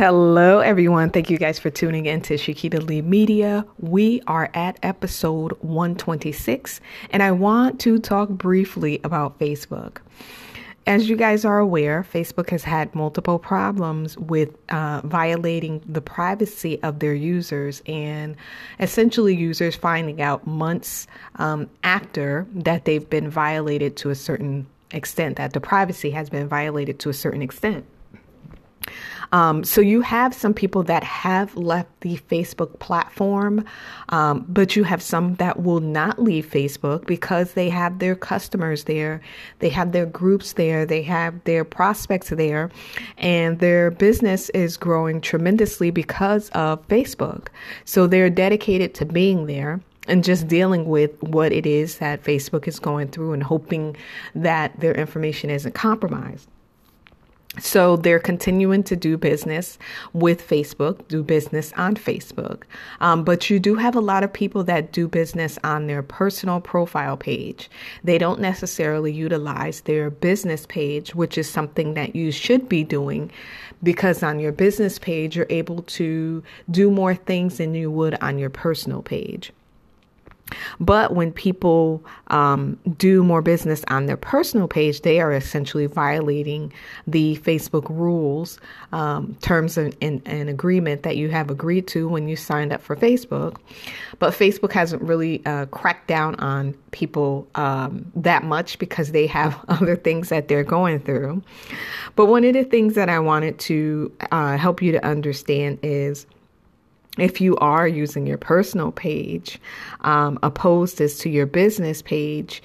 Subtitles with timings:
[0.00, 1.10] Hello, everyone.
[1.10, 3.66] Thank you guys for tuning in to Shakita Lee Media.
[3.76, 6.80] We are at episode 126,
[7.10, 9.98] and I want to talk briefly about Facebook.
[10.86, 16.82] As you guys are aware, Facebook has had multiple problems with uh, violating the privacy
[16.82, 18.36] of their users and
[18.78, 25.36] essentially users finding out months um, after that they've been violated to a certain extent,
[25.36, 27.84] that the privacy has been violated to a certain extent.
[29.32, 33.64] Um, so you have some people that have left the Facebook platform,
[34.08, 38.84] um, but you have some that will not leave Facebook because they have their customers
[38.84, 39.20] there,
[39.60, 42.70] they have their groups there, they have their prospects there,
[43.18, 47.48] and their business is growing tremendously because of Facebook.
[47.84, 52.66] So they're dedicated to being there and just dealing with what it is that Facebook
[52.66, 53.96] is going through and hoping
[54.34, 56.48] that their information isn't compromised.
[57.58, 59.76] So they're continuing to do business
[60.12, 62.62] with Facebook, do business on Facebook.
[63.00, 66.60] Um, but you do have a lot of people that do business on their personal
[66.60, 67.68] profile page.
[68.04, 73.32] They don't necessarily utilize their business page, which is something that you should be doing
[73.82, 78.38] because on your business page, you're able to do more things than you would on
[78.38, 79.52] your personal page.
[80.80, 86.72] But when people um, do more business on their personal page, they are essentially violating
[87.06, 88.58] the Facebook rules,
[88.92, 92.80] um, terms, and, and, and, agreement that you have agreed to when you signed up
[92.80, 93.58] for Facebook.
[94.18, 99.62] But Facebook hasn't really uh, cracked down on people um, that much because they have
[99.68, 101.42] other things that they're going through.
[102.16, 106.26] But one of the things that I wanted to uh, help you to understand is
[107.18, 109.58] if you are using your personal page
[110.02, 112.62] um, opposed as to your business page,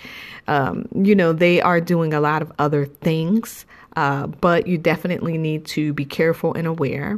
[0.48, 3.66] um, you know, they are doing a lot of other things.
[3.96, 7.18] Uh, but you definitely need to be careful and aware.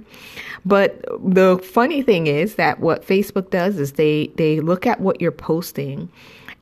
[0.64, 5.20] But the funny thing is that what Facebook does is they they look at what
[5.20, 6.08] you're posting,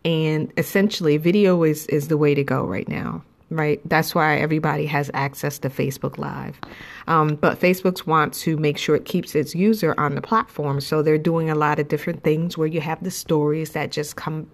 [0.05, 3.23] and essentially, video is is the way to go right now
[3.55, 3.81] right?
[3.85, 6.59] That's why everybody has access to Facebook Live.
[7.07, 11.01] Um, but Facebook wants to make sure it keeps its user on the platform, so
[11.01, 14.49] they're doing a lot of different things where you have the stories that just come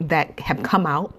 [0.00, 1.14] that have come out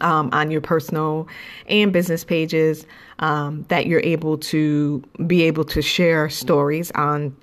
[0.00, 1.28] um, on your personal
[1.66, 2.86] and business pages
[3.18, 7.36] um, that you're able to be able to share stories on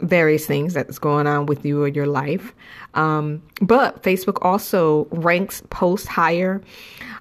[0.00, 2.54] various things that's going on with you or your life.
[2.94, 6.62] Um, but Facebook also ranks posts higher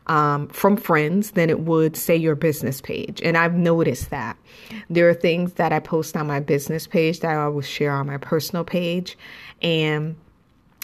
[0.08, 3.22] um, from friends than it would, say, your business page.
[3.22, 4.38] And I've noticed that.
[4.90, 8.08] There are things that I post on my business page that I will share on
[8.08, 9.18] my personal page.
[9.62, 10.16] And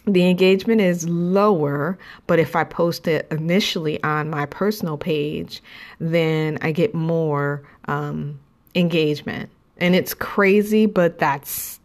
[0.06, 5.64] the engagement is lower, but if I post it initially on my personal page,
[6.00, 8.40] then I get more um,
[8.76, 9.50] engagement.
[9.78, 11.80] And it's crazy, but that's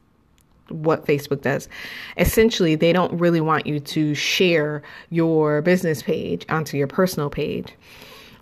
[0.68, 1.68] what Facebook does.
[2.16, 7.72] Essentially, they don't really want you to share your business page onto your personal page.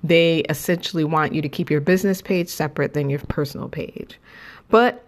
[0.03, 4.19] They essentially want you to keep your business page separate than your personal page.
[4.69, 5.07] But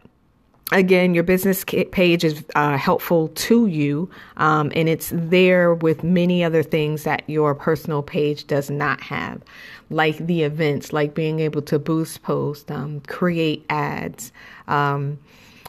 [0.73, 6.45] again, your business page is uh, helpful to you, um, and it's there with many
[6.45, 9.43] other things that your personal page does not have,
[9.91, 14.33] like the events, like being able to boost posts, um, create ads.
[14.67, 15.19] Um,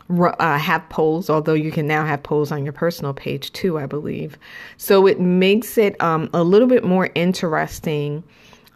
[0.09, 3.85] uh, have polls, although you can now have polls on your personal page too, I
[3.85, 4.37] believe.
[4.77, 8.23] So it makes it um, a little bit more interesting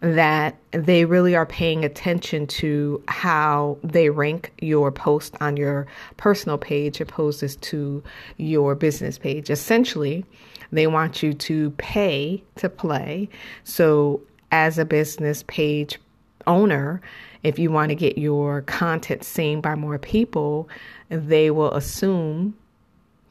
[0.00, 5.86] that they really are paying attention to how they rank your post on your
[6.18, 8.02] personal page opposed to
[8.36, 9.48] your business page.
[9.48, 10.24] Essentially,
[10.72, 13.28] they want you to pay to play.
[13.64, 14.20] So,
[14.52, 15.98] as a business page
[16.46, 17.00] owner,
[17.42, 20.68] if you want to get your content seen by more people,
[21.08, 22.56] they will assume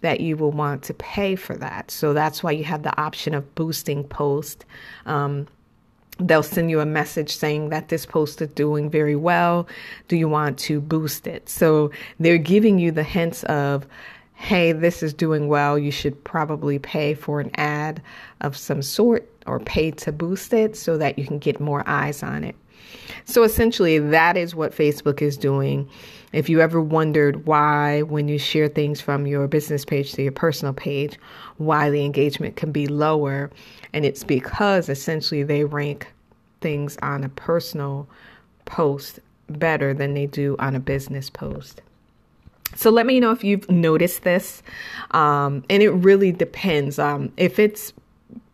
[0.02, 1.90] that you will want to pay for that.
[1.90, 4.66] So that's why you have the option of boosting post.
[5.06, 5.48] Um,
[6.20, 9.68] they'll send you a message saying that this post is doing very well.
[10.10, 11.50] Do you want to boost it?
[11.50, 11.90] So
[12.20, 13.88] they're giving you the hints of,
[14.44, 15.80] hey, this is doing well.
[15.80, 18.02] You should probably pay for an ad
[18.42, 22.22] of some sort or pay to boost it so that you can get more eyes
[22.22, 22.54] on it.
[23.24, 25.90] So essentially, that is what Facebook is doing.
[26.34, 30.34] If you ever wondered why, when you share things from your business page to your
[30.34, 31.18] personal page,
[31.56, 33.50] why the engagement can be lower,
[33.94, 36.12] and it's because essentially they rank
[36.60, 38.10] things on a personal
[38.66, 41.82] post better than they do on a business post.
[42.76, 44.64] So let me know if you've noticed this.
[45.12, 47.00] Um, and it really depends.
[47.00, 47.94] Um, if it's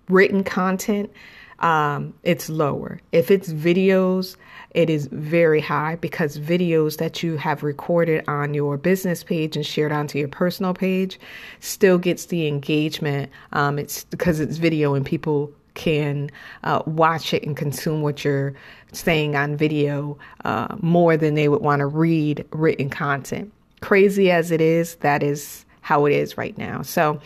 [0.09, 1.11] written content,
[1.59, 3.01] um, it's lower.
[3.11, 4.37] If it's videos,
[4.71, 9.65] it is very high because videos that you have recorded on your business page and
[9.65, 11.19] shared onto your personal page
[11.59, 13.31] still gets the engagement.
[13.51, 16.29] Um, it's because it's video and people can
[16.63, 18.53] uh, watch it and consume what you're
[18.91, 23.51] saying on video uh, more than they would want to read written content.
[23.81, 26.81] Crazy as it is, that is how it is right now.
[26.83, 27.19] So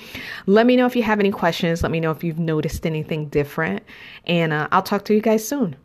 [0.46, 1.84] let me know if you have any questions.
[1.84, 3.84] Let me know if you've noticed anything different.
[4.26, 5.76] And uh, I'll talk to you guys soon.